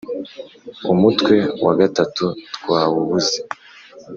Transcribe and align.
umutwe 0.93 1.35
wa 1.65 1.73
gatatu 1.81 2.25
twawubuze 2.55 3.37